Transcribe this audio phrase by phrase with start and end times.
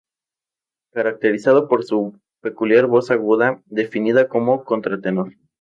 [0.93, 5.35] Caracterizado por su peculiar voz aguda, definida como Contratenor.